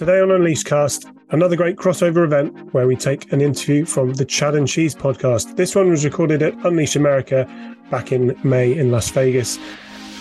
[0.00, 4.24] Today on Unleashed Cast, another great crossover event where we take an interview from the
[4.24, 5.56] Chad and Cheese podcast.
[5.56, 7.46] This one was recorded at Unleash America
[7.90, 9.58] back in May in Las Vegas,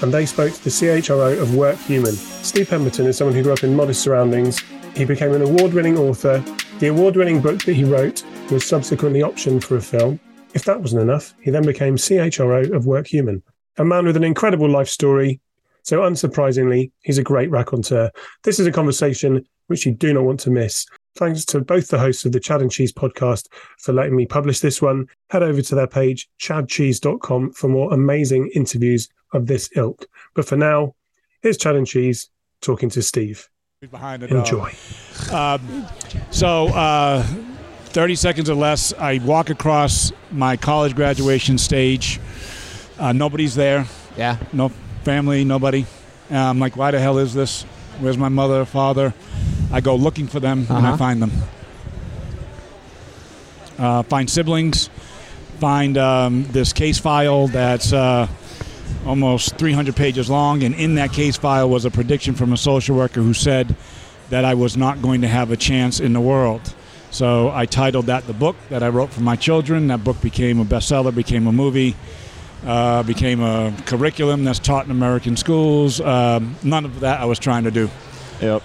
[0.01, 2.11] and they spoke to the CHRO of Workhuman.
[2.43, 4.59] Steve Pemberton is someone who grew up in modest surroundings.
[4.97, 6.43] He became an award winning author.
[6.79, 8.21] The award winning book that he wrote
[8.51, 10.19] was subsequently optioned for a film.
[10.53, 13.41] If that wasn't enough, he then became CHRO of Workhuman,
[13.77, 15.39] a man with an incredible life story.
[15.83, 18.11] So, unsurprisingly, he's a great raconteur.
[18.43, 20.85] This is a conversation which you do not want to miss.
[21.15, 23.47] Thanks to both the hosts of the Chad and Cheese podcast
[23.79, 25.07] for letting me publish this one.
[25.29, 30.05] Head over to their page, chadcheese.com, for more amazing interviews of this ilk.
[30.33, 30.95] But for now,
[31.41, 32.29] here's Chad and Cheese
[32.61, 33.49] talking to Steve.
[33.91, 34.73] Behind it, Enjoy.
[35.31, 35.87] Um,
[36.31, 42.19] so, uh, 30 seconds or less, I walk across my college graduation stage.
[42.99, 43.85] Uh, nobody's there.
[44.17, 44.37] Yeah.
[44.51, 44.69] No
[45.03, 45.85] family, nobody.
[46.29, 47.63] Uh, I'm like, why the hell is this?
[47.99, 49.13] Where's my mother, father?
[49.71, 50.97] I go looking for them and I Uh-huh.
[50.97, 51.31] find them.
[53.77, 54.89] Uh, find siblings,
[55.59, 58.27] find um, this case file that's uh,
[59.05, 62.97] almost 300 pages long, and in that case file was a prediction from a social
[62.97, 63.75] worker who said
[64.31, 66.73] that I was not going to have a chance in the world.
[67.11, 69.87] So I titled that the book that I wrote for my children.
[69.87, 71.95] That book became a bestseller, became a movie,
[72.67, 76.01] uh, became a curriculum that's taught in American schools.
[76.01, 77.89] Um, none of that I was trying to do.
[78.41, 78.61] Yep.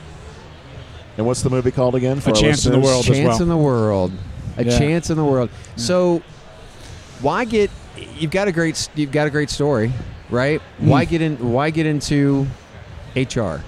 [1.17, 2.21] And what's the movie called again?
[2.21, 2.79] For A our Chance in the?
[2.81, 3.01] World.
[3.09, 3.43] as Chance well.
[3.43, 4.13] in the world.
[4.57, 4.79] A Yeah.
[4.79, 5.51] chance in the world.
[5.77, 6.23] So,
[7.21, 7.71] why get?
[8.19, 8.89] You've got a great.
[8.95, 9.93] You've got a great story,
[10.31, 10.61] right?
[10.81, 10.87] Mm.
[10.89, 11.53] Why get in?
[11.53, 12.47] Why get into
[13.17, 13.63] HR?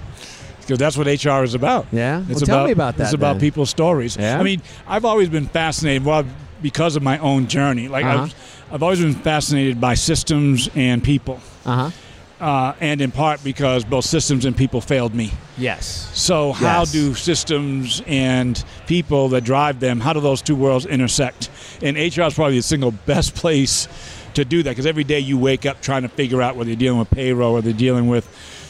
[0.61, 1.87] because that's what HR is about.
[1.93, 2.19] Yeah.
[2.27, 3.03] It's well, tell about, me about that.
[3.05, 3.39] It's about then.
[3.39, 4.17] people's stories.
[4.19, 4.37] Yeah?
[4.37, 6.25] I mean, I've always been fascinated, well,
[6.61, 7.87] because of my own journey.
[7.87, 8.23] Like, Uh-huh.
[8.23, 8.35] I've,
[8.73, 11.91] I've always been fascinated by systems and people, Uh huh.
[12.39, 15.31] Uh, and in part because both systems and people failed me.
[15.57, 16.09] Yes.
[16.13, 16.91] So, how Yes.
[16.91, 21.49] do systems and people that drive them, how do those two worlds intersect?
[21.81, 23.87] And HR is probably the single best place
[24.35, 26.77] to do that because every day you wake up trying to figure out whether you're
[26.77, 28.27] dealing with payroll or they're dealing with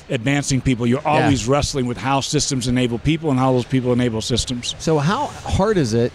[0.09, 0.87] advancing people.
[0.87, 4.75] You're always wrestling with how systems enable people and how those people enable systems.
[4.79, 6.13] So, how hard is it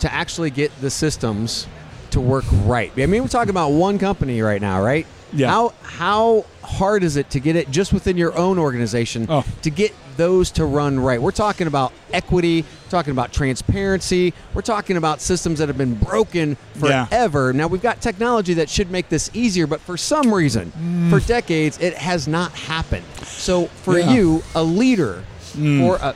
[0.00, 1.66] to actually get the systems
[2.10, 2.92] to work right?
[2.96, 5.06] I mean, we're talking about one company right now, right?
[5.32, 5.48] Yeah.
[5.50, 9.44] How how hard is it to get it just within your own organization Oh.
[9.62, 11.20] to get those to run right?
[11.20, 16.56] We're talking about equity, talking about transparency, we're talking about systems that have been broken
[16.82, 17.06] Yeah.
[17.06, 17.52] forever.
[17.52, 21.10] Now we've got technology that should make this easier, but for some reason, mm.
[21.10, 23.04] for decades, it has not happened.
[23.24, 24.12] So for Yeah.
[24.12, 25.22] you, a leader
[25.56, 25.82] mm.
[25.84, 26.14] or a,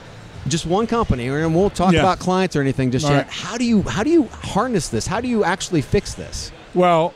[0.48, 2.00] just one company, and we'll talk Yeah.
[2.00, 3.27] about clients or anything just All yet.
[3.27, 3.31] right.
[3.31, 5.06] How do you how do you harness this?
[5.06, 6.50] How do you actually fix this?
[6.72, 7.12] Well,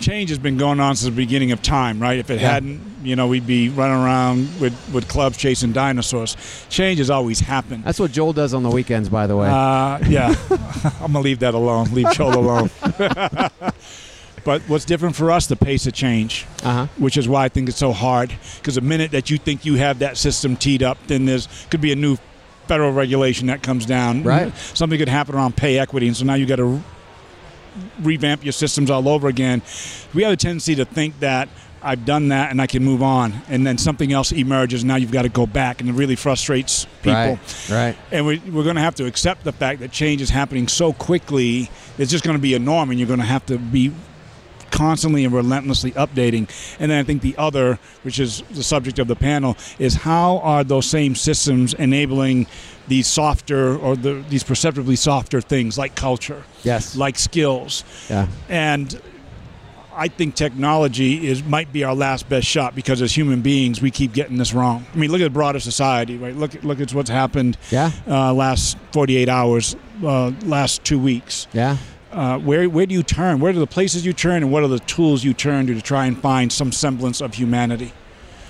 [0.00, 2.18] change has been going on since the beginning of time, right?
[2.18, 2.50] If it Yeah.
[2.52, 6.36] hadn't, you know, we'd be running around with, with clubs chasing dinosaurs.
[6.68, 7.84] Change has always happened.
[7.84, 9.48] That's what Joel does on the weekends, by the way.
[9.48, 10.34] Uh, yeah,
[11.00, 11.88] I'm gonna leave that alone.
[11.92, 12.70] Leave Joel alone.
[14.44, 16.86] but what's different for us, the pace of change, Uh huh.
[16.96, 18.32] which is why I think it's so hard.
[18.56, 21.80] Because the minute that you think you have that system teed up, then there's could
[21.80, 22.16] be a new
[22.66, 24.22] federal regulation that comes down.
[24.22, 24.52] Right.
[24.74, 26.80] Something could happen around pay equity, and so now you got to
[28.00, 29.62] revamp your systems all over again.
[30.14, 31.48] We have a tendency to think that.
[31.82, 34.84] I've done that and I can move on, and then something else emerges.
[34.84, 37.70] Now you've got to go back, and it really frustrates people Right.
[37.70, 37.96] Right.
[38.12, 40.92] and we, we're going to have to accept the fact that change is happening so
[40.92, 43.92] quickly it's just going to be a norm and you're going to have to be
[44.70, 46.48] constantly and relentlessly updating
[46.78, 50.38] and then i think the other which is the subject of the panel is how
[50.40, 52.46] are those same systems enabling
[52.90, 56.94] these softer or the, these perceptibly softer things like culture Yes.
[56.96, 58.26] like skills yeah.
[58.48, 59.00] and
[59.94, 63.90] I think technology is might be our last best shot because as human beings we
[63.90, 64.86] keep getting this wrong.
[64.94, 66.34] I mean, look at the broader society, right?
[66.34, 67.90] Look at look at what's happened Yeah.
[68.08, 71.46] uh, last 48 hours, uh, last two weeks.
[71.52, 71.76] Yeah.
[72.12, 73.40] Uh, where where do you turn?
[73.40, 75.82] Where are the places you turn, and what are the tools you turn to to
[75.82, 77.92] try and find some semblance of humanity?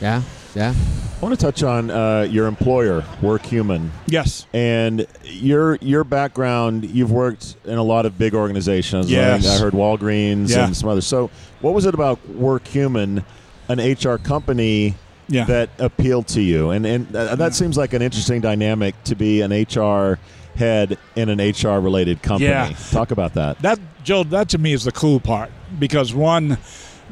[0.01, 0.23] Yeah.
[0.55, 0.75] Yeah.
[0.75, 4.47] I want to touch on uh, your employer, Workhuman, Yes.
[4.55, 6.85] and your your background.
[6.87, 9.07] You've worked in a lot of big organizations.
[9.07, 9.43] I Yes.
[9.43, 10.65] think I heard Walgreens Yeah.
[10.67, 11.07] and some others.
[11.07, 11.31] So,
[11.61, 13.23] what was it about Workhuman,
[13.69, 14.95] an HR company?
[15.33, 15.45] Yeah.
[15.45, 19.43] that appealed to you, and and uh, that seems like an interesting dynamic to be
[19.43, 20.19] an HR
[20.57, 22.51] head in an HR related company.
[22.51, 22.73] Yeah.
[22.91, 23.61] Talk about that.
[23.63, 26.59] That Joe, that to me is the cool part because one,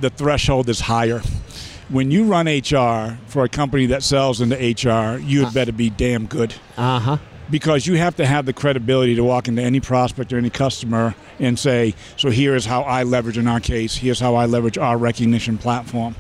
[0.01, 1.23] the threshold is higher.
[1.89, 5.89] When you run HR for a company that sells into HR, you had better be
[5.91, 6.55] damn good.
[6.77, 7.17] Uh huh.
[7.51, 11.15] because you have to have the credibility to walk into any prospect or any customer
[11.39, 13.97] and say, "So here is how I leverage in our case.
[13.97, 16.15] Here's how I leverage our recognition platform."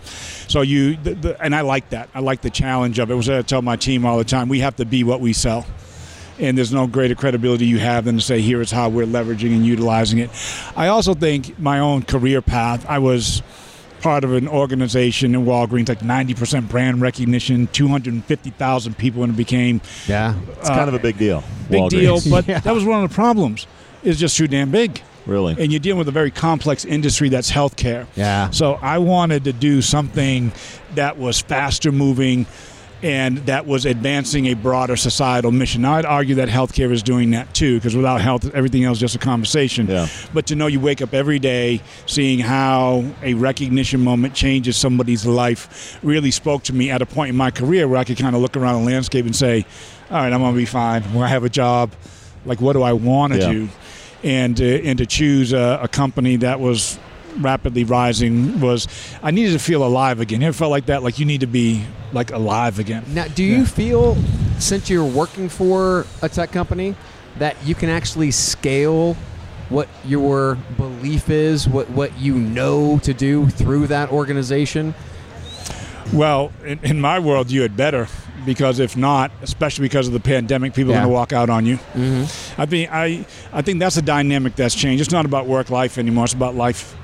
[0.49, 2.09] So you, the, the, and I like that.
[2.15, 3.15] I like the challenge of it.
[3.15, 5.67] Was I tell my team all the time, we have to be what we sell.
[6.39, 9.53] And there's no greater credibility you have than to say, here is how we're leveraging
[9.55, 10.31] and utilizing it.
[10.77, 13.43] I also think my own career path, I was
[14.01, 19.81] part of an organization in Walgreens, like 90% brand recognition, 250,000 people and it became
[20.07, 20.35] Yeah.
[20.59, 21.39] It's kind of a big deal.
[21.39, 21.91] Uh, big Walgreens.
[21.91, 22.21] deal.
[22.31, 22.61] But Yeah.
[22.61, 23.67] that was one of the problems.
[24.03, 25.03] It's just too damn big.
[25.27, 25.55] Really?
[25.63, 28.07] And you're dealing with a very complex industry that's healthcare.
[28.17, 28.49] Yeah.
[28.51, 30.53] So I wanted to do something
[30.95, 32.47] that was faster moving
[33.03, 35.83] and that was advancing a broader societal mission.
[35.83, 39.01] Now, I'd argue that healthcare is doing that too, because without health, everything else is
[39.01, 39.87] just a conversation.
[39.87, 40.09] Yeah.
[40.35, 45.25] But to know you wake up every day seeing how a recognition moment changes somebody's
[45.27, 48.35] life really spoke to me at a point in my career where I could kind
[48.35, 49.65] of look around the landscape and say,
[50.11, 51.03] all right, I'm going to be fine.
[51.15, 51.93] When I have a job,
[52.45, 53.53] like, what do I want to Yeah.
[53.53, 53.69] do?
[54.25, 56.99] And, uh, and to choose a, a company that was
[57.41, 58.87] rapidly rising was
[59.23, 60.43] I needed to feel alive again.
[60.43, 61.03] It felt like that?
[61.03, 63.05] Like you need to be like alive again.
[63.09, 64.17] Now, do you feel,
[64.59, 66.95] since you're working for a tech company,
[67.39, 69.15] that you can actually scale
[69.69, 74.95] what your belief is, what what you know to do through that organization?
[76.13, 78.09] Well, in, in my world, you had better
[78.47, 80.99] because if not, especially because of the pandemic, people Yeah.
[80.99, 81.77] are going to walk out on you.
[81.77, 82.61] Mm-hmm.
[82.61, 85.03] I think I I think that's a dynamic that's changed.
[85.03, 86.25] It's not about work life anymore.
[86.25, 86.97] It's about life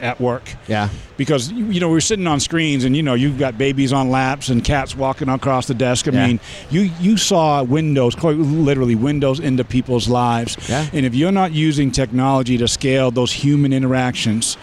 [0.00, 0.88] at work Yeah.
[1.16, 4.10] because you you know we're sitting on screens and you know you've got babies on
[4.10, 6.08] laps and cats walking across the desk.
[6.08, 6.26] I Yeah.
[6.26, 6.40] mean,
[6.70, 10.56] you you saw windows, quite literally windows into people's lives.
[10.68, 10.86] Yeah.
[10.92, 14.56] And if you're not using technology to scale those human interactions,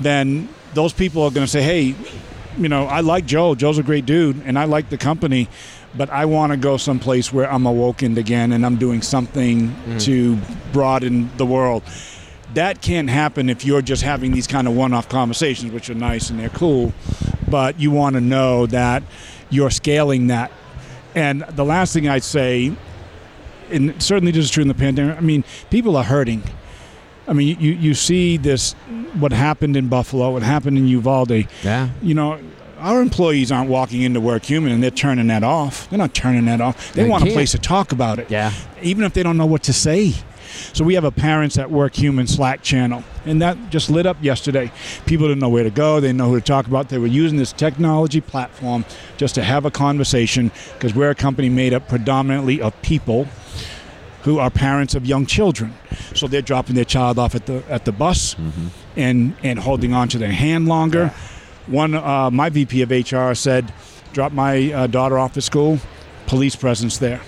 [0.00, 1.94] then those people are going to say, "Hey,
[2.58, 3.54] you know, I like Joe.
[3.54, 5.48] Joe's a great dude, and I like the company."
[5.96, 10.02] But I want to go someplace where I'm awokened again and I'm doing something mm.
[10.02, 10.36] to
[10.72, 11.84] broaden the world
[12.54, 16.30] that can't happen if you're just having these kind of one-off conversations which are nice
[16.30, 16.92] and they're cool
[17.48, 19.02] but you want to know that
[19.50, 20.50] you're scaling that
[21.14, 22.72] and the last thing i'd say
[23.70, 26.42] and certainly this is true in the pandemic i mean people are hurting
[27.28, 28.72] i mean you, you see this
[29.18, 31.88] what happened in buffalo what happened in uvalde Yeah.
[32.02, 32.38] you know
[32.78, 36.60] our employees aren't walking into Workhuman and they're turning that off they're not turning that
[36.60, 37.34] off they They want a can't.
[37.34, 38.52] place to talk about it Yeah.
[38.82, 40.12] even if they don't know what to say.
[40.72, 44.70] So we have a Parents at Workhuman Slack channel, and that just lit up yesterday.
[45.06, 46.88] People didn't know where to go, they didn't know who to talk about.
[46.88, 48.84] They were using this technology platform
[49.16, 53.26] just to have a conversation because we're a company made up predominantly of people
[54.24, 55.74] who are parents of young children.
[56.14, 58.36] So they're dropping their child off at the at the bus
[58.96, 61.12] and and holding on to their hand longer.
[61.66, 63.72] One, uh, my VP of HR said,
[64.12, 65.78] "Drop my uh, daughter off at school.
[66.26, 67.20] Police presence there.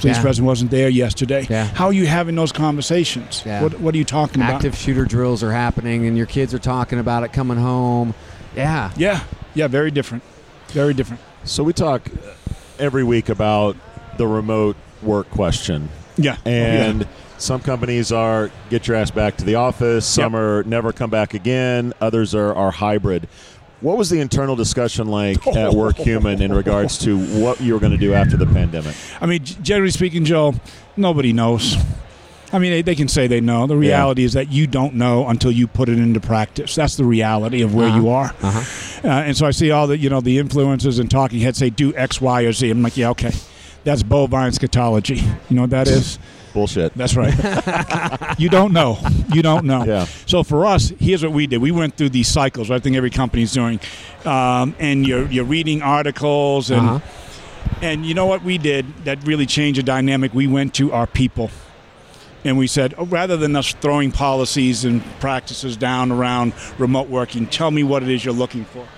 [0.00, 0.22] Police Yeah.
[0.22, 1.46] presence wasn't there yesterday.
[1.50, 1.64] Yeah.
[1.66, 3.42] How are you having those conversations?
[3.44, 3.62] Yeah.
[3.62, 4.56] What What are you talking about?
[4.56, 8.14] Active shooter drills are happening, and your kids are talking about it coming home.
[8.56, 8.90] Yeah.
[8.96, 9.20] Yeah,
[9.54, 10.22] yeah, very different,
[10.68, 11.20] very different.
[11.44, 12.08] So we talk
[12.78, 13.76] every week about
[14.16, 17.06] the remote work question, Yeah, oh, and
[17.38, 20.04] some companies are get your ass back to the office.
[20.06, 20.40] Some Yep.
[20.42, 21.92] are never come back again.
[22.00, 23.28] Others are, are hybrid.
[23.80, 27.92] What was the internal discussion like at Workhuman in regards to what you were going
[27.92, 28.94] to do after the pandemic?
[29.20, 30.54] I mean, generally speaking, Joe,
[30.96, 31.76] nobody knows.
[32.52, 33.66] I mean, they, they can say they know.
[33.66, 36.74] The reality is that you don't know until you put it into practice.
[36.74, 37.98] That's the reality of where Uh-huh.
[38.00, 38.34] you are.
[38.42, 39.06] Uh-huh.
[39.06, 41.68] Uh, and so I see all the you know the influencers and talking heads say
[41.70, 42.70] do X, Y, or Z.
[42.70, 43.32] I'm like, yeah, okay,
[43.84, 45.18] that's bovine scatology.
[45.50, 46.18] You know what that is?
[46.58, 46.92] Bullshit.
[46.94, 47.32] That's right.
[48.38, 48.98] you don't know.
[49.32, 49.84] You don't know.
[49.84, 50.06] Yeah.
[50.26, 51.58] So for us, here's what we did.
[51.58, 52.68] We went through these cycles.
[52.68, 53.78] I think every company's doing,
[54.24, 56.88] um, and you're you're reading articles and.
[56.88, 57.24] Uh-huh.
[57.80, 60.34] And you know what we did that really changed the dynamic?
[60.34, 61.50] We went to our people
[62.44, 67.46] and we said, oh, rather than us throwing policies and practices down around remote working,
[67.46, 68.88] tell me what it is you're looking for.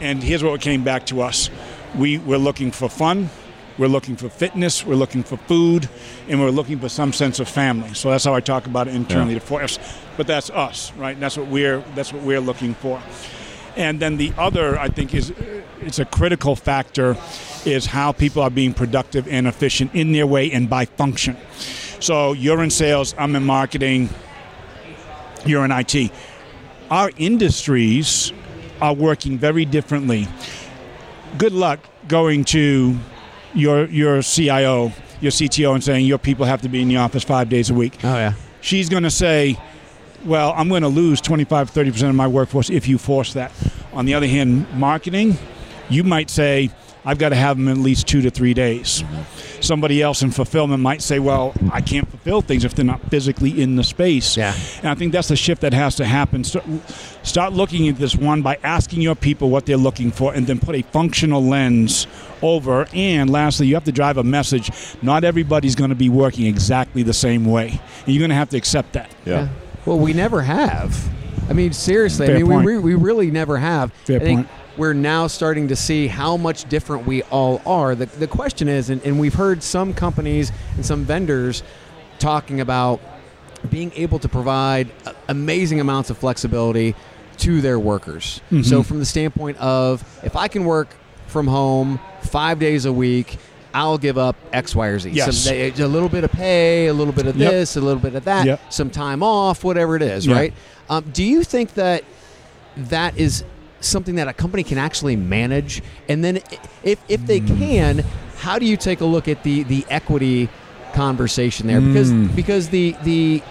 [0.00, 1.48] And here's what came back to us
[1.94, 3.30] we, we're looking for fun,
[3.78, 5.88] we're looking for fitness, we're looking for food,
[6.28, 7.92] and we're looking for some sense of family.
[7.94, 9.40] So that's how I talk about it internally Yeah.
[9.40, 9.78] to force.
[10.16, 11.18] But that's us, right?
[11.18, 13.00] That's what we're that's what we're looking for.
[13.76, 15.34] And then the other, I think, is uh,
[15.82, 17.16] it's a critical factor,
[17.64, 21.36] is how people are being productive and efficient in their way and by function.
[21.98, 24.10] So you're in sales, I'm in marketing,
[25.44, 26.12] you're in IT.
[26.90, 28.32] Our industries
[28.80, 30.28] are working very differently.
[31.38, 32.96] Good luck going to
[33.54, 37.24] your your CIO, your CTO, and saying your people have to be in the office
[37.24, 38.32] five days a week Oh yeah.
[38.60, 39.58] she's going to say,
[40.24, 43.52] well, I'm going to lose 25, 30% of my workforce if you force that.
[43.92, 45.36] On the other hand, marketing,
[45.90, 46.70] you might say,
[47.04, 49.02] I've got to have them in at least two to three days.
[49.02, 49.60] Mm-hmm.
[49.62, 53.62] Somebody else in fulfillment might say, well, I can't fulfill things if they're not physically
[53.62, 54.36] in the space.
[54.36, 54.54] Yeah.
[54.78, 56.44] And I think that's the shift that has to happen.
[56.44, 56.64] Start,
[57.22, 60.58] start looking at this one by asking your people what they're looking for and then
[60.58, 62.06] put a functional lens
[62.42, 62.86] over.
[62.92, 64.70] And lastly, you have to drive a message.
[65.02, 67.80] Not everybody's going to be working exactly the same way.
[68.04, 69.10] And you're going to have to accept that.
[69.24, 69.48] Yeah.
[69.86, 71.10] Well, we never have.
[71.48, 72.26] I mean, seriously.
[72.26, 72.64] Fair I mean, point.
[72.66, 73.92] we, we we really never have.
[74.04, 74.78] Fair I think point.
[74.78, 77.94] we're now starting to see how much different we all are.
[77.94, 81.62] The, the question is, and, and we've heard some companies and some vendors
[82.18, 83.00] talking about
[83.70, 84.90] being able to provide
[85.28, 86.94] amazing amounts of flexibility
[87.38, 88.40] to their workers.
[88.46, 88.62] Mm-hmm.
[88.62, 90.88] So, from the standpoint of if I can work
[91.26, 93.38] from home five days a week,
[93.72, 95.10] I'll give up X, Y, or Z.
[95.10, 95.36] Yes.
[95.38, 97.50] Some, a little bit of pay, a little bit of Yep.
[97.50, 98.72] this, a little bit of that, Yep.
[98.72, 100.34] some time off, whatever it is, Yeah.
[100.36, 100.54] right?
[100.88, 102.04] Um, do you think that
[102.76, 103.44] that is
[103.80, 105.82] something that a company can actually manage?
[106.08, 106.40] And then,
[106.82, 107.58] if if they Hmm.
[107.58, 108.04] can,
[108.38, 110.48] how do you take a look at the the equity
[110.94, 111.80] conversation there?
[111.80, 112.26] Because Hmm.
[112.28, 113.42] because the the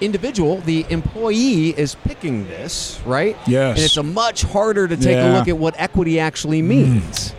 [0.00, 3.36] individual, the employee, is picking this, right?
[3.46, 3.76] Yes.
[3.76, 7.34] And it's a much harder to take a look at what equity actually means.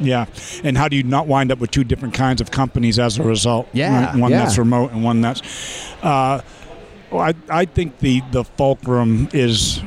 [0.00, 0.24] Yeah,
[0.64, 3.22] and how do you not wind up with two different kinds of companies as a
[3.22, 3.68] result?
[3.72, 4.16] Yeah, right?
[4.16, 4.38] one yeah.
[4.38, 5.42] that's remote and one that's.
[6.02, 6.40] Uh,
[7.12, 9.80] well, I I think the the fulcrum is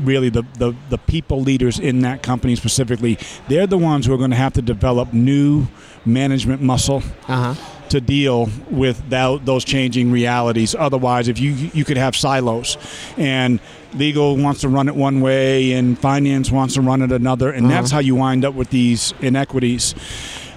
[0.00, 3.18] really the, the the people leaders in that company specifically.
[3.48, 5.66] They're the ones who are going to have to develop new
[6.04, 7.54] management muscle Uh huh.
[7.90, 10.74] to deal with that, those changing realities.
[10.74, 12.76] Otherwise, if you you could have silos,
[13.18, 13.60] and
[13.94, 17.66] legal wants to run it one way, and finance wants to run it another, and
[17.66, 17.74] Uh-huh.
[17.74, 19.94] that's how you wind up with these inequities.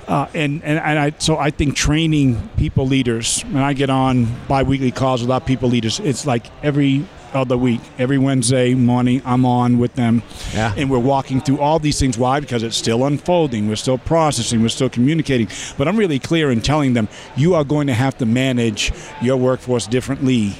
[0.07, 3.41] Uh, and, and and I so I think training people leaders.
[3.43, 7.81] When I get on biweekly calls with our people leaders, it's like every other week,
[7.97, 10.21] every Wednesday morning, I'm on with them
[10.53, 10.73] Yeah.
[10.77, 12.17] and we're walking through all these things.
[12.17, 12.39] Why?
[12.39, 13.67] Because it's still unfolding.
[13.67, 14.61] We're still processing.
[14.61, 15.49] We're still communicating.
[15.77, 19.35] But I'm really clear in telling them you are going to have to manage your
[19.37, 20.53] workforce differently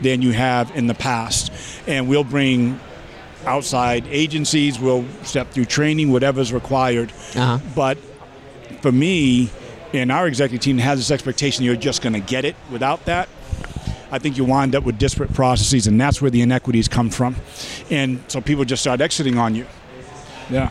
[0.00, 1.52] than you have in the past.
[1.86, 2.80] And we'll bring
[3.44, 4.78] outside agencies.
[4.78, 7.12] We'll step through training, whatever's required.
[7.34, 7.58] Uh huh.
[7.74, 7.98] But
[8.86, 9.50] for me
[9.92, 13.28] and our executive team has this expectation you're just going to get it without that.
[14.12, 17.34] I think you wind up with disparate processes, and that's where the inequities come from.
[17.90, 19.66] And so people just start exiting on you.
[20.48, 20.68] Yeah.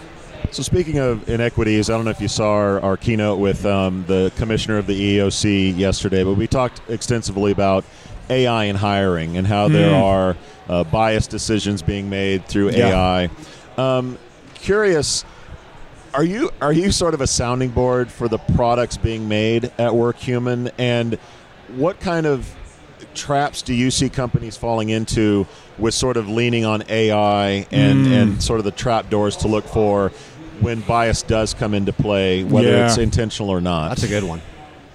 [0.52, 4.06] So speaking of inequities, I don't know if you saw our, our keynote with um,
[4.08, 7.84] the commissioner of the EEOC yesterday, but we talked extensively about
[8.30, 10.02] AI and hiring and how there Mm.
[10.02, 10.38] are
[10.70, 12.92] uh, biased decisions being made through Yeah.
[13.28, 13.30] AI.
[13.78, 14.18] Um,
[14.54, 15.26] curious,
[16.16, 19.92] are you are you sort of a sounding board for the products being made at
[19.92, 21.16] Workhuman, and
[21.76, 22.54] what kind of
[23.14, 25.46] traps do you see companies falling into
[25.78, 28.22] with sort of leaning on AI and, Mm.
[28.22, 30.10] and sort of the trap doors to look for
[30.62, 32.86] when bias does come into play, whether Yeah.
[32.88, 33.90] it's intentional or not?
[33.90, 34.42] That's a good one.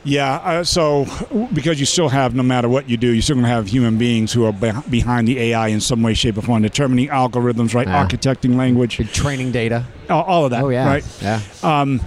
[0.02, 1.04] Yeah, uh, so
[1.52, 3.99] because you still have, no matter what you do, you're still going to have human
[3.99, 7.75] beings who are beh behind the AI in some way, shape, or form, determining algorithms,
[7.75, 7.87] right?
[7.87, 8.07] Yeah.
[8.07, 9.85] Architecting language, Big training data.
[10.09, 10.87] all, all of that, Oh yeah.
[10.87, 11.04] right?
[11.21, 11.40] Yeah.
[11.62, 12.00] Um,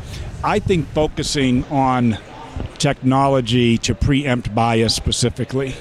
[0.44, 2.18] I think focusing on
[2.80, 5.76] technology to preempt bias specifically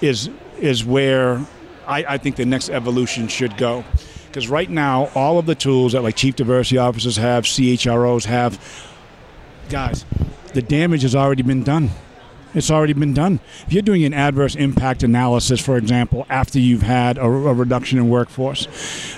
[0.00, 1.38] is is where
[1.86, 3.84] I, I think the next evolution should go.
[4.26, 8.58] Because right now, all of the tools that like chief diversity officers have, CHROs have,
[9.70, 10.04] guys,
[10.54, 11.90] the damage has already been done.
[12.54, 13.40] It's already been done.
[13.66, 17.98] If you're doing an adverse impact analysis, for example, after you've had a, a reduction
[17.98, 18.66] in workforce,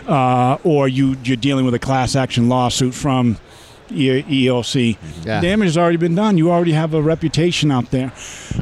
[0.09, 3.39] uh, or you, you're dealing with a class action lawsuit from
[3.93, 5.41] E- EEOC, Yeah.
[5.41, 6.39] damage has already been done.
[6.39, 8.13] You already have a reputation out there.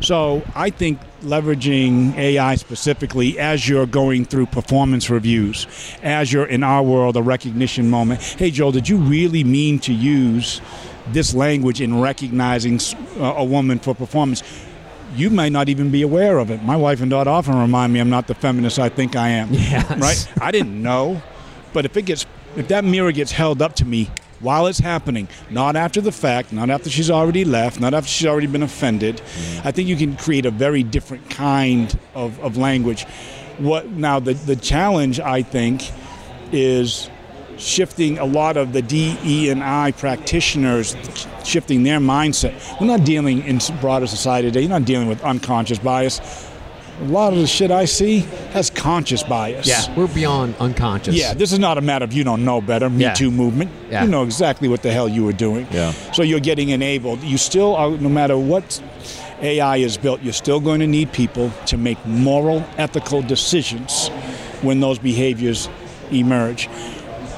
[0.02, 5.66] So I think leveraging AI specifically as you're going through performance reviews,
[6.02, 8.20] as you're in our world, a recognition moment.
[8.22, 10.60] Hey, Joel, did you really mean to use
[11.12, 12.80] this language in recognizing
[13.18, 14.42] a woman for performance?
[15.16, 16.62] You might not even be aware of it.
[16.62, 19.48] My wife and daughter often remind me I'm not the feminist I think I am.
[19.52, 19.98] Yes.
[19.98, 20.42] Right?
[20.42, 21.22] I didn't know.
[21.72, 24.10] But if it gets if that mirror gets held up to me
[24.40, 28.26] while it's happening, not after the fact, not after she's already left, not after she's
[28.26, 29.20] already been offended,
[29.64, 33.04] I think you can create a very different kind of, of language.
[33.58, 35.90] What now the, the challenge I think
[36.52, 37.10] is
[37.58, 40.96] shifting a lot of the DE and I practitioners
[41.44, 42.54] shifting their mindset.
[42.80, 44.60] We're not dealing in broader society today.
[44.60, 46.20] You're not dealing with unconscious bias.
[47.00, 48.20] A lot of the shit I see
[48.52, 49.68] has conscious bias.
[49.68, 49.94] Yeah.
[49.94, 51.14] We're beyond unconscious.
[51.14, 53.14] Yeah, this is not a matter of you don't know better, Me Yeah.
[53.14, 53.70] Too movement.
[53.88, 54.02] Yeah.
[54.02, 55.68] You know exactly what the hell you were doing.
[55.70, 55.92] Yeah.
[56.12, 57.22] So you're getting enabled.
[57.22, 58.82] You still are, no matter what
[59.40, 64.08] AI is built, you're still going to need people to make moral, ethical decisions
[64.62, 65.68] when those behaviors
[66.10, 66.68] emerge.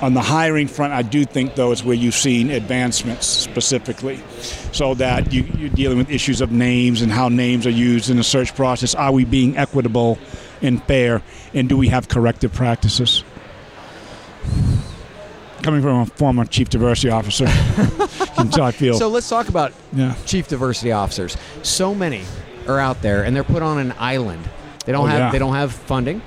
[0.02, 4.18] On the hiring front, I do think, though, it's where you've seen advancements specifically,
[4.72, 8.16] so that you, you're dealing with issues of names and how names are used in
[8.16, 8.94] the search process.
[8.94, 10.18] Are we being equitable
[10.62, 13.24] and fair, and do we have corrective practices?
[15.62, 17.44] Coming from a former chief diversity officer,
[18.38, 20.14] until I feel So let's talk about yeah.
[20.24, 21.36] chief diversity officers.
[21.62, 22.22] So many
[22.66, 24.48] are out there, and they're put on an island.
[24.86, 25.30] They don't Oh, have yeah.
[25.30, 26.22] they don't have funding.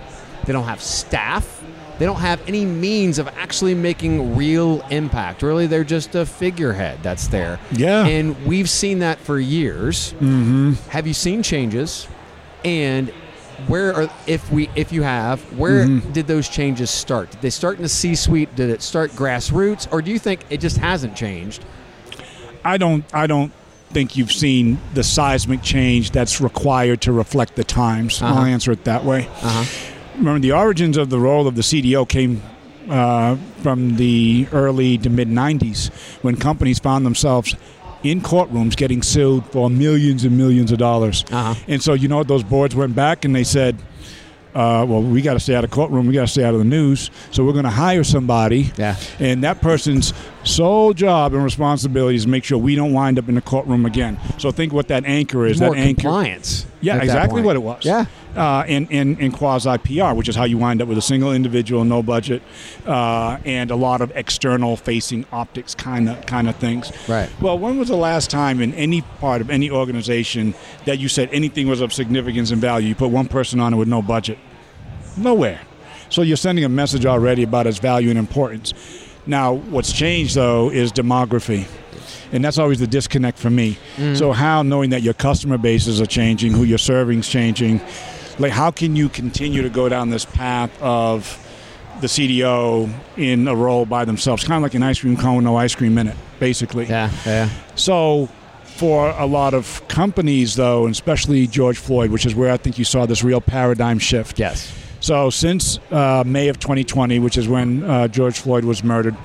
[0.46, 1.64] They don't have staff.
[2.00, 5.42] They don't have any means of actually making real impact.
[5.44, 7.60] Really, they're just a figurehead that's there.
[7.72, 8.06] Yeah.
[8.06, 10.14] And we've seen that for years.
[10.14, 10.74] Mm-hmm.
[10.90, 12.08] Have you seen changes?
[12.66, 13.10] And
[13.68, 16.12] where are if we if you have where Mm-hmm.
[16.12, 17.30] did those changes start?
[17.32, 18.56] Did they start in the C-suite?
[18.56, 21.64] Did it start grassroots, or do you think it just hasn't changed?
[22.66, 23.52] I don't I don't
[23.92, 28.20] think you've seen the seismic change that's required to reflect the times.
[28.22, 28.40] Uh-huh.
[28.40, 29.28] I'll answer it that way.
[29.28, 29.90] Uh-huh.
[30.18, 32.42] Remember, the origins of the role of the CDO came
[32.90, 35.92] uh, from the early to mid 90s
[36.24, 37.56] when companies found themselves
[38.04, 41.24] in courtrooms getting sued for millions and millions of dollars.
[41.32, 41.56] Uh-huh.
[41.68, 42.28] And so, you know what?
[42.28, 43.78] Those boards went back and they said,
[44.54, 46.06] uh, well, we got to stay out of courtroom.
[46.06, 47.10] We got to stay out of the news.
[47.32, 48.72] So we're going to hire somebody.
[48.78, 48.98] Yeah.
[49.20, 53.36] And that person's sole job and responsibility is make sure we don't wind up in
[53.36, 54.20] the courtroom again.
[54.38, 55.60] So think what that anchor is.
[55.60, 56.02] More that anchor.
[56.02, 56.68] compliance.
[56.82, 57.84] Yeah, exactly what it was.
[57.84, 58.06] Yeah.
[58.36, 61.32] Uh, in, in, in quasi PR, which is how you wind up with a single
[61.32, 62.42] individual, no budget,
[62.88, 66.92] uh, and a lot of external facing optics kind of kind of things.
[67.08, 67.30] Right.
[67.40, 71.30] Well, when was the last time in any part of any organization that you said
[71.32, 72.88] anything was of significance and value?
[72.88, 74.40] You put one person on it with no budget.
[75.16, 75.62] Nowhere.
[76.10, 78.74] So you're sending a message already about its value and importance.
[79.28, 81.68] Now, what's changed though is demography.
[82.32, 83.78] And that's always the disconnect for me.
[84.16, 87.80] So how knowing that your customer bases are changing, who you're serving is changing,
[88.40, 91.40] like how can you continue to go down this path of
[92.02, 95.56] the CDO in a role by themselves, kind of like an ice cream cone, no
[95.56, 96.86] ice cream in it, basically.
[96.86, 97.10] Yeah.
[97.26, 97.50] Yeah.
[97.76, 98.28] So,
[98.66, 102.78] for a lot of companies, though, and especially George Floyd, which is where I think
[102.78, 104.40] you saw this real paradigm shift.
[104.40, 104.74] Yes.
[105.00, 109.16] So, since uh, May of 2020, which is when uh, George Floyd was murdered,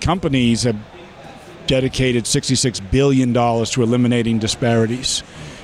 [0.00, 0.76] companies have
[1.66, 5.22] dedicated $66 billion to eliminating disparities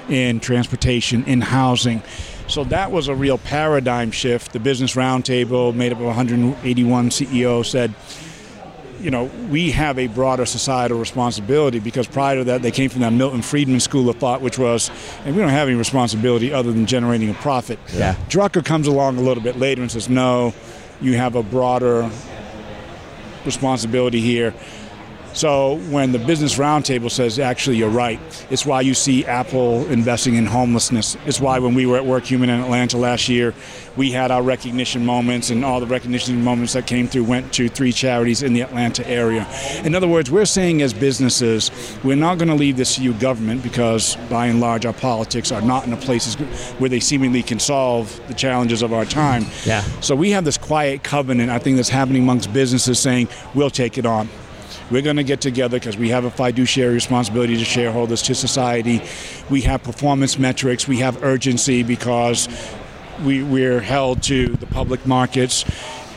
[0.08, 2.02] in transportation, in housing.
[2.46, 4.52] So that was a real paradigm shift.
[4.52, 7.94] The Business Roundtable, made up of 181 CEOs, said,
[9.00, 13.02] you know, we have a broader societal responsibility because prior to that, they came from
[13.02, 14.90] that Milton Friedman school of thought, which was,
[15.24, 17.78] and we don't have any responsibility other than generating a profit.
[17.92, 18.14] Yeah.
[18.28, 20.54] Drucker comes along a little bit later and says, no,
[21.00, 22.10] you have a broader
[23.44, 24.54] responsibility here.
[25.34, 28.20] So when the Business Roundtable says, actually, you're right,
[28.50, 31.16] it's why you see Apple investing in homelessness.
[31.26, 33.52] It's why when we were at Workhuman in Atlanta last year,
[33.96, 37.68] we had our recognition moments, and all the recognition moments that came through went to
[37.68, 39.46] three charities in the Atlanta area.
[39.84, 41.70] In other words, we're saying as businesses,
[42.04, 45.50] we're not going to leave this to you government because by and large our politics
[45.50, 46.36] are not in the places
[46.78, 49.46] where they seemingly can solve the challenges of our time.
[49.64, 49.82] Yeah.
[50.00, 53.98] So we have this quiet covenant, I think, that's happening amongst businesses saying, we'll take
[53.98, 54.28] it on.
[54.90, 59.02] We're going to get together because we have a fiduciary responsibility to shareholders, to society.
[59.48, 60.86] We have performance metrics.
[60.86, 62.48] We have urgency because
[63.24, 65.64] we, we're held to the public markets.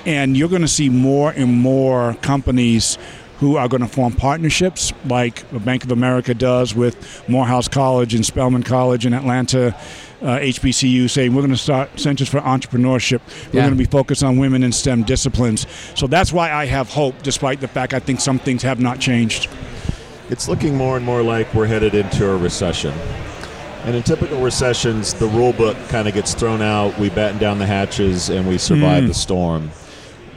[0.05, 2.97] And you're going to see more and more companies
[3.39, 8.25] who are going to form partnerships like Bank of America does with Morehouse College and
[8.25, 9.75] Spelman College in Atlanta,
[10.21, 13.21] uh, HBCU, saying we're going to start Centers for Entrepreneurship.
[13.53, 13.67] We're Yeah.
[13.67, 15.67] going to be focused on women in STEM disciplines.
[15.95, 18.99] So that's why I have hope, despite the fact I think some things have not
[18.99, 19.47] changed.
[20.29, 22.93] It's looking more and more like we're headed into a recession.
[23.85, 27.57] And in typical recessions, the rule book kind of gets thrown out, we batten down
[27.59, 29.71] the hatches, and we survive the storm.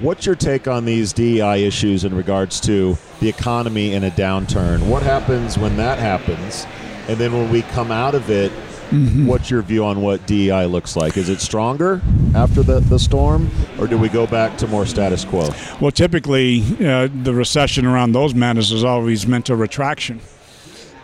[0.00, 4.86] What's your take on these DEI issues in regards to the economy in a downturn?
[4.86, 6.64] What happens when that happens?
[7.08, 8.52] And then when we come out of it,
[8.90, 11.16] what's your view on what DEI looks like?
[11.16, 12.00] Is it stronger
[12.34, 15.48] after the, the storm, or do we go back to more status quo?
[15.80, 20.20] Well, typically, uh, the recession around those matters is always meant a retraction.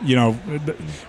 [0.05, 0.33] You know,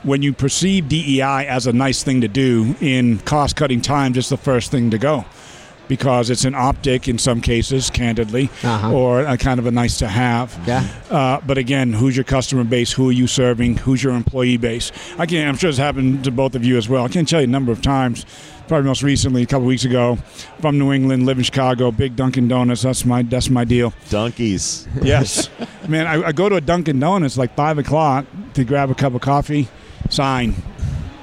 [0.03, 4.29] when you perceive DEI as a nice thing to do in cost cutting times, it's
[4.29, 5.25] the first thing to go
[5.87, 8.91] because it's an optic in some cases, candidly, Uh-huh.
[8.93, 10.57] or a kind of a nice to have.
[10.67, 10.85] Yeah.
[11.09, 12.91] Uh, but again, who's your customer base?
[12.91, 13.77] Who are you serving?
[13.77, 14.91] Who's your employee base?
[15.17, 17.05] I can I'm sure it's happened to both of you as well.
[17.05, 18.25] I can't tell you a number of times.
[18.67, 20.17] Probably most recently, a couple weeks ago,
[20.59, 22.81] from New England, live in Chicago, big Dunkin' Donuts.
[22.81, 23.93] That's my that's my deal.
[24.09, 24.85] Donkeys.
[25.01, 25.49] Yes,
[25.87, 26.05] man.
[26.05, 29.21] I, I go to a Dunkin' Donuts like five o'clock to grab a cup of
[29.21, 29.69] coffee.
[30.09, 30.53] Sign: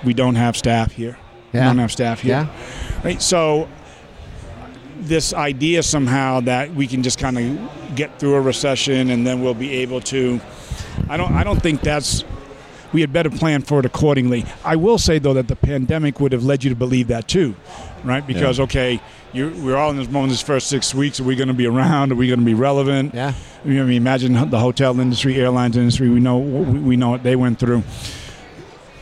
[0.04, 1.18] We don't have staff here.
[1.52, 1.66] We Yeah.
[1.66, 2.48] don't have staff here.
[2.48, 3.02] Yeah.
[3.04, 3.20] Right.
[3.20, 3.68] So
[5.06, 9.42] this idea somehow that we can just kind of get through a recession and then
[9.42, 10.40] we'll be able to.
[11.08, 11.32] I don't.
[11.32, 12.24] I don't think that's.
[12.92, 14.44] We had better plan for it accordingly.
[14.64, 17.56] I will say though that the pandemic would have led you to believe that too,
[18.04, 18.24] right?
[18.24, 19.00] Because okay,
[19.32, 20.30] you, we're all in this moment.
[20.30, 22.12] This first six weeks, are we going to be around?
[22.12, 23.12] Are we going to be relevant?
[23.14, 23.34] Yeah.
[23.64, 26.08] You know, I mean, imagine the hotel industry, airlines industry.
[26.08, 27.82] We know we know what they went through.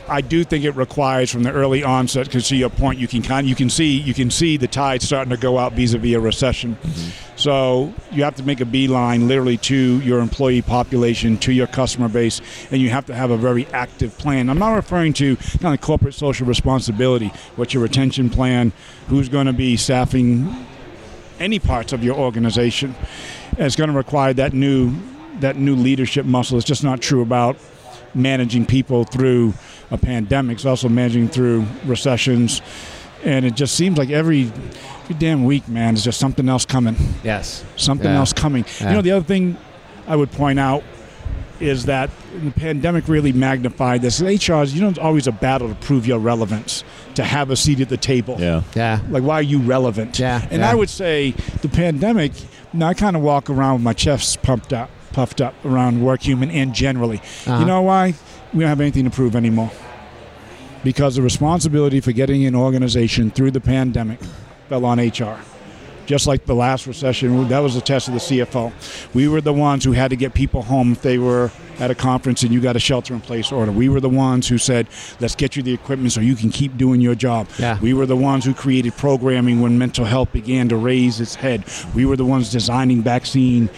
[0.07, 3.21] I do think it requires from the early onset because to your point, you can
[3.21, 6.19] kind you can see you can see the tide starting to go out vis-a-vis a
[6.19, 6.75] recession.
[6.75, 7.37] Mm-hmm.
[7.37, 12.09] So you have to make a beeline literally to your employee population, to your customer
[12.09, 14.49] base, and you have to have a very active plan.
[14.49, 17.31] I'm not referring to kind of corporate social responsibility.
[17.55, 18.71] What's your retention plan?
[19.07, 20.65] Who's going to be staffing
[21.39, 22.95] any parts of your organization?
[23.57, 24.93] It's going to require that new
[25.39, 26.57] that new leadership muscle.
[26.57, 27.57] It's just not true about
[28.15, 29.53] managing people through
[29.93, 30.55] a pandemic.
[30.55, 32.61] It's also managing through recessions,
[33.23, 34.51] and it just seems like every
[35.03, 36.95] every damn week, man, is just something else coming.
[37.23, 37.63] Yes.
[37.75, 38.17] Something Yeah.
[38.19, 38.65] else coming.
[38.81, 38.89] Yeah.
[38.89, 39.57] You know, the other thing
[40.07, 40.83] I would point out
[41.59, 42.09] is that
[42.43, 44.21] the pandemic really magnified this.
[44.21, 46.83] HR is, you know, it's always a battle to prove your relevance,
[47.15, 48.37] to have a seat at the table.
[48.39, 48.63] Yeah.
[48.75, 48.99] Yeah.
[49.09, 50.17] Like, why are you relevant?
[50.19, 50.71] Yeah, And yeah.
[50.71, 52.31] I would say the pandemic,
[52.73, 56.51] now I kind of walk around with my chest pumped up, puffed up around Workhuman
[56.51, 57.19] and generally.
[57.45, 57.59] Uh-huh.
[57.59, 58.15] You know why?
[58.53, 59.71] We don't have anything to prove anymore.
[60.83, 64.19] Because the responsibility for getting an organization through the pandemic
[64.69, 65.39] fell on HR.
[66.05, 68.73] Just like the last recession, that was the test of the CFO.
[69.13, 71.95] We were the ones who had to get people home if they were at a
[71.95, 73.71] conference and you got a shelter in place order.
[73.71, 74.87] We were the ones who said,
[75.21, 77.47] let's get you the equipment so you can keep doing your job.
[77.57, 77.79] Yeah.
[77.79, 81.63] We were the ones who created programming when mental health began to raise its head.
[81.95, 83.69] We were the ones designing vaccine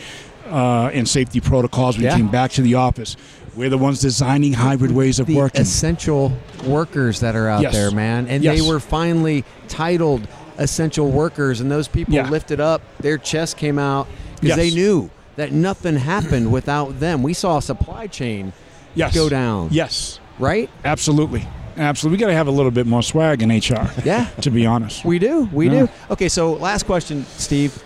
[0.48, 2.16] uh, and safety protocols when Yeah.
[2.16, 3.16] we came back to the office.
[3.56, 5.62] We're the ones designing hybrid ways of the working.
[5.62, 6.34] essential
[6.66, 7.74] workers that are out Yes.
[7.74, 8.28] there, man.
[8.28, 8.60] And Yes.
[8.60, 12.30] they were finally titled essential workers, and those people Yeah.
[12.30, 14.08] lifted up, their chest came out
[14.42, 14.58] because Yes.
[14.58, 17.24] they knew that nothing happened without them.
[17.24, 18.52] We saw a supply chain
[18.94, 19.14] yes.
[19.14, 20.70] go down, Yes, right?
[20.84, 21.48] absolutely.
[21.78, 22.18] Absolutely.
[22.18, 25.04] We got to have a little bit more swag in HR, Yeah, to be honest.
[25.04, 25.50] we do.
[25.52, 25.80] We Yeah.
[25.84, 25.90] do.
[26.12, 27.78] Okay, so last question, Steve.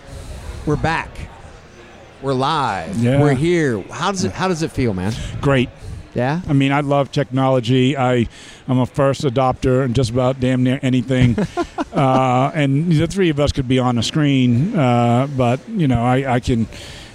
[0.66, 1.08] We're back.
[2.22, 2.96] We're live.
[2.98, 3.20] Yeah.
[3.20, 3.80] We're here.
[3.90, 5.12] How does it How does it feel, man?
[5.40, 5.70] Great.
[6.14, 6.40] Yeah.
[6.48, 7.96] I mean, I love technology.
[7.96, 8.26] I,
[8.66, 11.38] I'm a first adopter in just about damn near anything.
[11.92, 16.02] uh, and the three of us could be on a screen, uh, but you know,
[16.04, 16.66] I, I can,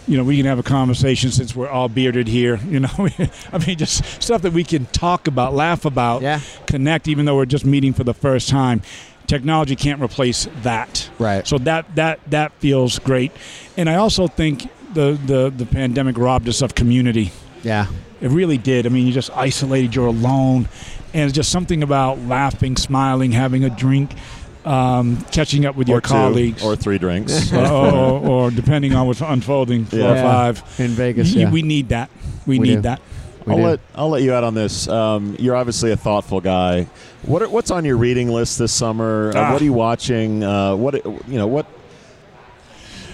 [0.07, 2.57] you know, we can have a conversation since we're all bearded here.
[2.67, 2.89] You know,
[3.51, 6.39] I mean, just stuff that we can talk about, laugh about, Yeah.
[6.65, 8.81] connect, even though we're just meeting for the first time.
[9.27, 11.09] Technology can't replace that.
[11.19, 11.45] Right.
[11.47, 13.31] So that that that feels great,
[13.75, 17.31] and I also think the the the pandemic robbed us of community.
[17.63, 17.85] Yeah.
[18.21, 18.85] It really did.
[18.85, 20.67] I mean, you just isolated, you're alone.
[21.13, 24.11] And it's just something about laughing, smiling, having a drink,
[24.65, 26.63] um, catching up with your two, colleagues.
[26.63, 27.53] or three drinks.
[27.53, 30.11] or, or, or depending on what's unfolding, four Yeah.
[30.13, 30.79] or five.
[30.79, 31.33] In Vegas.
[31.35, 31.51] Y- Yeah.
[31.51, 32.09] We need that.
[32.47, 32.81] We, We need do.
[32.81, 33.01] that.
[33.45, 33.63] We I'll do.
[33.65, 34.87] let I'll let you out on this.
[34.87, 36.87] Um, you're obviously a thoughtful guy.
[37.23, 39.31] What are, what's on your reading list this summer?
[39.35, 39.51] Uh, Ah.
[39.53, 40.43] what are you watching?
[40.43, 41.67] Uh, what you know what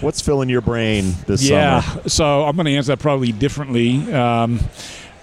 [0.02, 1.80] what's filling your brain this yeah.
[1.80, 2.08] summer?
[2.08, 4.12] So I'm going to answer that probably differently.
[4.12, 4.60] Um,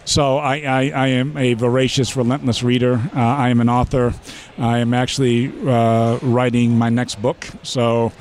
[0.06, 2.96] so I, I, I am a voracious, relentless reader.
[3.16, 4.14] Uh, I am an author.
[4.58, 7.48] I am actually uh, writing my next book.
[7.62, 8.12] So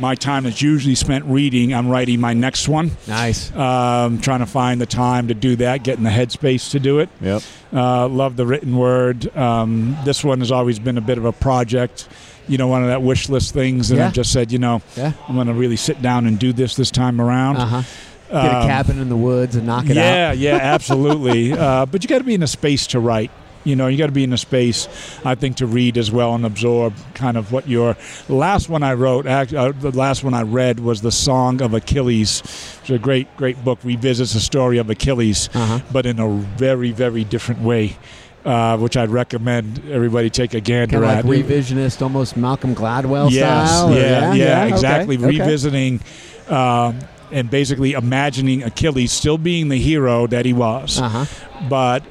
[0.00, 1.72] my time is usually spent reading.
[1.74, 2.90] I'm writing my next one.
[3.06, 3.54] Nice.
[3.54, 7.08] Um, trying to find the time to do that, getting the headspace to do it.
[7.20, 7.42] Yep.
[7.72, 9.34] Uh, love the written word.
[9.36, 12.08] Um, this one has always been a bit of a project.
[12.48, 14.08] You know, one of that wish list things, and Yeah.
[14.08, 15.12] I've just said, you know, Yeah.
[15.28, 17.56] I'm going to really sit down and do this this time around.
[17.56, 17.82] Uh huh.
[18.30, 20.38] Get a Um, cabin in the woods and knock it yeah, out.
[20.38, 21.52] Yeah, yeah, absolutely.
[21.58, 23.30] uh, but you got to be in a space to write.
[23.64, 24.88] You know, you got to be in a space,
[25.24, 27.94] I think, to read as well and absorb kind of what your.
[28.28, 31.74] Last one I wrote, act, uh, the last one I read was the Song of
[31.74, 32.40] Achilles.
[32.80, 33.78] It's a great, great book.
[33.84, 35.80] Revisits the story of Achilles, Uh-huh.
[35.92, 37.96] but in a very, very different way.
[38.42, 41.24] Uh, which I'd recommend everybody take a gander Kind of at.
[41.26, 43.90] like revisionist, almost Malcolm Gladwell yes, style.
[43.92, 45.16] or- yeah, yeah, okay, exactly.
[45.18, 45.26] okay.
[45.26, 46.00] Revisiting
[46.48, 46.98] um,
[47.30, 51.26] and basically imagining Achilles still being the hero that he was, Uh-huh.
[51.68, 52.02] but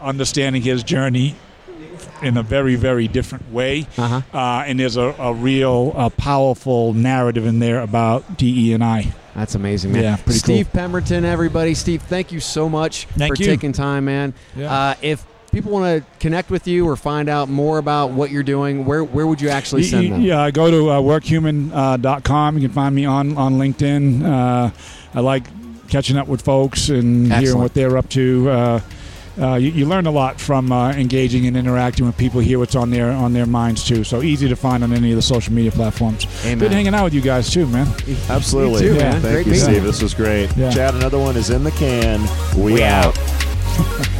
[0.00, 1.36] understanding his journey
[2.22, 3.86] in a very, very different way.
[3.96, 4.20] Uh-huh.
[4.32, 9.12] Uh, and there's a, a real uh, powerful narrative in there about DE and I.
[9.34, 10.02] That's amazing, man.
[10.02, 11.74] Yeah, pretty Steve Pemberton, everybody.
[11.74, 13.46] Steve, thank you so much Thank for you.
[13.46, 14.34] taking time, man.
[14.56, 14.72] Yeah.
[14.72, 18.42] Uh, if people want to connect with you or find out more about what you're
[18.42, 20.20] doing, where where would you actually send them?
[20.20, 22.58] Yeah, go to uh, workhuman.com.
[22.58, 24.24] You can find me on, on LinkedIn.
[24.24, 24.70] Uh,
[25.14, 25.44] I like
[25.88, 28.80] catching up with folks and hearing what they're up to.
[29.38, 32.40] Uh, you, you learn a lot from uh, engaging and interacting with people.
[32.40, 34.02] Hear what's on their on their minds too.
[34.04, 36.26] So easy to find on any of the social media platforms.
[36.44, 36.58] Amen.
[36.58, 37.86] Good hanging out with you guys too, man.
[38.28, 38.82] Absolutely.
[38.82, 39.20] Me too, man.
[39.20, 39.74] Thank Great you, Steve.
[39.76, 39.80] you.
[39.82, 40.54] This was great.
[40.56, 40.70] Yeah.
[40.70, 42.20] Chad, another one is in the can.
[42.56, 43.16] We, We out.
[43.18, 44.08] out.